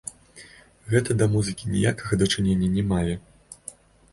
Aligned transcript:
Гэта 0.93 1.15
да 1.19 1.27
музыкі 1.35 1.69
ніякага 1.73 2.19
дачынення 2.23 2.71
не 2.79 2.83
мае! 2.95 3.15